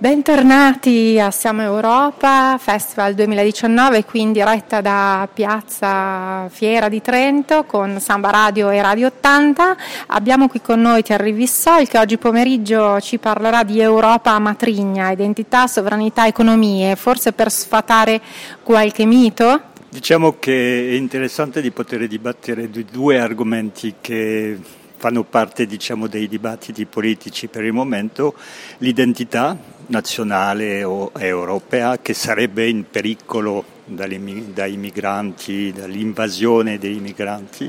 Bentornati 0.00 1.20
a 1.20 1.30
Siamo 1.30 1.60
Europa, 1.60 2.56
Festival 2.56 3.12
2019, 3.12 4.06
qui 4.06 4.22
in 4.22 4.32
diretta 4.32 4.80
da 4.80 5.28
Piazza 5.30 6.48
Fiera 6.48 6.88
di 6.88 7.02
Trento 7.02 7.64
con 7.64 8.00
Samba 8.00 8.30
Radio 8.30 8.70
e 8.70 8.80
Radio 8.80 9.08
80. 9.08 9.76
Abbiamo 10.06 10.48
qui 10.48 10.62
con 10.62 10.80
noi 10.80 11.02
Thierry 11.02 11.32
Vissol 11.34 11.86
che 11.86 11.98
oggi 11.98 12.16
pomeriggio 12.16 12.98
ci 13.02 13.18
parlerà 13.18 13.62
di 13.62 13.78
Europa 13.78 14.38
matrigna, 14.38 15.10
identità, 15.10 15.66
sovranità, 15.66 16.26
economie, 16.26 16.96
forse 16.96 17.32
per 17.32 17.50
sfatare 17.50 18.22
qualche 18.62 19.04
mito? 19.04 19.60
Diciamo 19.90 20.36
che 20.38 20.88
è 20.92 20.94
interessante 20.94 21.60
di 21.60 21.72
poter 21.72 22.06
dibattere 22.06 22.70
di 22.70 22.86
due 22.90 23.18
argomenti 23.18 23.96
che 24.00 24.58
fanno 25.00 25.24
parte 25.24 25.64
diciamo, 25.64 26.08
dei 26.08 26.28
dibattiti 26.28 26.84
politici 26.84 27.48
per 27.48 27.64
il 27.64 27.72
momento, 27.72 28.34
l'identità 28.78 29.56
nazionale 29.86 30.84
o 30.84 31.10
europea 31.16 31.98
che 32.00 32.12
sarebbe 32.12 32.68
in 32.68 32.84
pericolo 32.88 33.78
dai 33.86 34.76
migranti, 34.76 35.72
dall'invasione 35.72 36.78
dei 36.78 36.98
migranti 37.00 37.68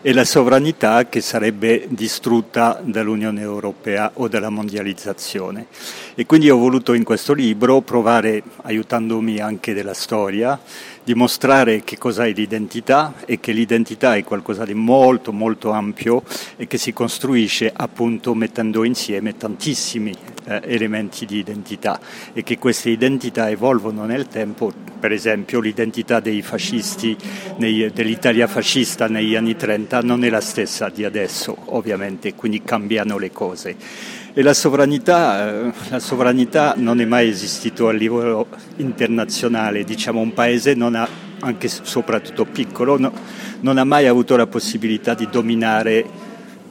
e 0.00 0.12
la 0.14 0.24
sovranità 0.24 1.08
che 1.08 1.20
sarebbe 1.20 1.86
distrutta 1.88 2.80
dall'Unione 2.82 3.40
Europea 3.40 4.12
o 4.14 4.28
dalla 4.28 4.48
mondializzazione. 4.48 5.66
E 6.14 6.26
quindi 6.26 6.48
ho 6.48 6.56
voluto 6.56 6.94
in 6.94 7.02
questo 7.02 7.32
libro 7.32 7.80
provare, 7.80 8.42
aiutandomi 8.62 9.40
anche 9.40 9.74
della 9.74 9.94
storia, 9.94 10.58
dimostrare 11.04 11.82
che 11.84 11.98
cos'è 11.98 12.32
l'identità 12.32 13.14
e 13.24 13.40
che 13.40 13.52
l'identità 13.52 14.16
è 14.16 14.24
qualcosa 14.24 14.64
di 14.64 14.74
molto 14.74 15.32
molto 15.32 15.70
ampio 15.70 16.22
e 16.56 16.66
che 16.66 16.78
si 16.78 16.92
costruisce 16.92 17.72
appunto 17.74 18.34
mettendo 18.34 18.84
insieme 18.84 19.36
tantissimi 19.36 20.14
eh, 20.44 20.60
elementi 20.64 21.26
di 21.26 21.38
identità 21.38 22.00
e 22.32 22.42
che 22.42 22.58
queste 22.58 22.90
identità 22.90 23.50
evolvono 23.50 24.04
nel 24.04 24.26
tempo, 24.26 24.72
per 24.98 25.12
esempio 25.12 25.60
l'identità 25.60 26.20
dei 26.20 26.42
fascisti, 26.42 27.16
nei, 27.56 27.90
dell'Italia 27.92 28.46
fascista 28.46 29.06
negli 29.06 29.34
anni 29.34 29.56
30 29.56 30.00
non 30.00 30.24
è 30.24 30.30
la 30.30 30.40
stessa 30.40 30.88
di 30.88 31.04
adesso 31.04 31.56
ovviamente, 31.66 32.34
quindi 32.34 32.62
cambiano 32.62 33.18
le 33.18 33.30
cose. 33.30 33.76
E 34.34 34.42
la 34.42 34.54
sovranità, 34.54 35.66
eh, 35.66 35.72
la 35.88 35.98
sovranità 35.98 36.74
non 36.76 37.00
è 37.00 37.04
mai 37.04 37.28
esistito 37.28 37.88
a 37.88 37.92
livello 37.92 38.46
internazionale, 38.76 39.84
diciamo 39.84 40.20
un 40.20 40.32
paese 40.32 40.74
non 40.74 40.94
anche 41.40 41.68
soprattutto 41.68 42.44
piccolo, 42.44 42.98
no, 42.98 43.12
non 43.60 43.78
ha 43.78 43.84
mai 43.84 44.06
avuto 44.06 44.36
la 44.36 44.46
possibilità 44.46 45.14
di 45.14 45.28
dominare 45.30 46.04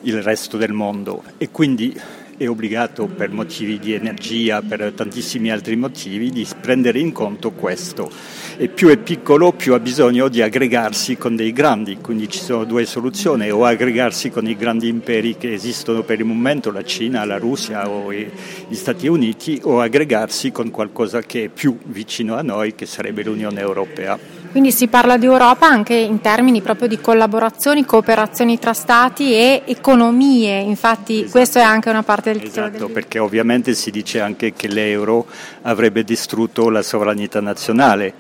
il 0.02 0.22
resto 0.22 0.58
del 0.58 0.74
mondo. 0.74 1.24
E 1.38 1.50
quindi 1.50 2.00
è 2.38 2.48
obbligato 2.48 3.08
per 3.08 3.32
motivi 3.32 3.80
di 3.80 3.94
energia, 3.94 4.62
per 4.62 4.94
tantissimi 4.96 5.52
altri 5.52 5.76
motivi, 5.76 6.30
di 6.30 6.48
prendere 6.62 7.00
in 7.00 7.12
conto 7.12 7.52
questo. 7.52 8.10
E 8.58 8.68
più 8.68 8.90
è 8.90 8.98
piccolo, 8.98 9.52
più 9.54 9.74
ha 9.74 9.80
bisogno 9.80 10.28
di 10.30 10.42
aggregarsi 10.42 11.18
con 11.18 11.36
dei 11.36 11.52
grandi, 11.52 11.98
quindi 11.98 12.30
ci 12.30 12.40
sono 12.40 12.64
due 12.64 12.86
soluzioni, 12.86 13.50
o 13.50 13.66
aggregarsi 13.66 14.30
con 14.30 14.48
i 14.48 14.56
grandi 14.56 14.88
imperi 14.88 15.36
che 15.38 15.52
esistono 15.52 16.04
per 16.04 16.20
il 16.20 16.26
momento, 16.26 16.72
la 16.72 16.84
Cina, 16.84 17.26
la 17.26 17.38
Russia 17.38 17.90
o 17.90 18.12
gli 18.12 18.76
Stati 18.76 19.08
Uniti, 19.08 19.60
o 19.64 19.82
aggregarsi 19.82 20.52
con 20.52 20.70
qualcosa 20.70 21.22
che 21.22 21.46
è 21.46 21.48
più 21.50 21.78
vicino 21.86 22.36
a 22.36 22.42
noi, 22.42 22.76
che 22.76 22.86
sarebbe 22.86 23.24
l'Unione 23.24 23.60
Europea. 23.60 24.18
Quindi 24.52 24.72
si 24.72 24.88
parla 24.88 25.18
di 25.18 25.26
Europa 25.26 25.68
anche 25.68 25.94
in 25.94 26.20
termini 26.20 26.62
proprio 26.62 26.88
di 26.88 27.00
collaborazioni, 27.00 27.86
cooperazioni 27.86 28.58
tra 28.58 28.74
stati 28.74 29.34
e 29.34 29.62
economie, 29.66 30.60
infatti 30.62 31.18
esatto. 31.20 31.32
questo 31.32 31.60
è 31.60 31.62
anche 31.62 31.90
una 31.90 32.02
parte 32.02 32.27
del. 32.32 32.44
Esatto, 32.44 32.86
del... 32.86 32.92
perché 32.92 33.20
ovviamente 33.20 33.74
si 33.74 33.92
dice 33.92 34.20
anche 34.20 34.54
che 34.54 34.68
l'euro 34.68 35.26
avrebbe 35.64 36.04
distrutto 36.04 36.70
la 36.70 36.82
sovranità 36.82 37.42
nazionale, 37.42 38.14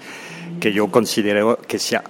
che 0.57 0.69
io 0.69 0.87
considero 0.87 1.59
che 1.65 1.77
sia 1.77 2.01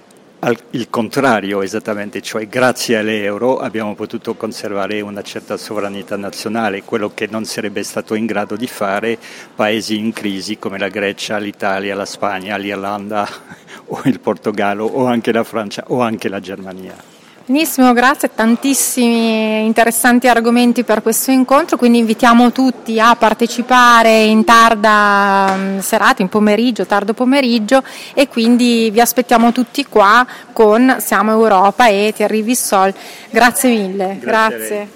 il 0.70 0.88
contrario 0.88 1.62
esattamente, 1.62 2.22
cioè 2.22 2.46
grazie 2.46 2.96
all'euro 2.96 3.58
abbiamo 3.58 3.96
potuto 3.96 4.34
conservare 4.34 5.00
una 5.00 5.22
certa 5.22 5.56
sovranità 5.56 6.16
nazionale, 6.16 6.84
quello 6.84 7.10
che 7.12 7.26
non 7.28 7.44
sarebbe 7.44 7.82
stato 7.82 8.14
in 8.14 8.24
grado 8.24 8.54
di 8.54 8.68
fare 8.68 9.18
paesi 9.54 9.98
in 9.98 10.12
crisi 10.12 10.58
come 10.58 10.78
la 10.78 10.88
Grecia, 10.88 11.38
l'Italia, 11.38 11.96
la 11.96 12.04
Spagna, 12.04 12.56
l'Irlanda 12.56 13.28
o 13.86 14.00
il 14.04 14.20
Portogallo 14.20 14.84
o 14.84 15.06
anche 15.06 15.32
la 15.32 15.44
Francia 15.44 15.84
o 15.88 16.00
anche 16.00 16.28
la 16.28 16.38
Germania. 16.38 17.17
Benissimo, 17.48 17.94
grazie, 17.94 18.30
tantissimi 18.34 19.64
interessanti 19.64 20.28
argomenti 20.28 20.84
per 20.84 21.00
questo 21.00 21.30
incontro, 21.30 21.78
quindi 21.78 21.96
invitiamo 21.96 22.52
tutti 22.52 23.00
a 23.00 23.16
partecipare 23.16 24.24
in 24.24 24.44
tarda 24.44 25.54
mm, 25.56 25.78
serata, 25.78 26.20
in 26.20 26.28
pomeriggio, 26.28 26.84
tardo 26.84 27.14
pomeriggio 27.14 27.82
e 28.12 28.28
quindi 28.28 28.90
vi 28.90 29.00
aspettiamo 29.00 29.50
tutti 29.50 29.86
qua 29.86 30.26
con 30.52 30.96
Siamo 30.98 31.30
Europa 31.30 31.88
e 31.88 32.12
Thierry 32.14 32.42
Vissol. 32.42 32.92
Grazie 33.30 33.70
mille. 33.70 34.18
Grazie. 34.20 34.58
grazie. 34.58 34.88